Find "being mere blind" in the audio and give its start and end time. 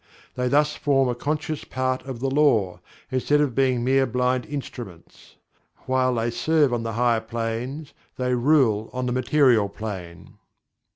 3.53-4.47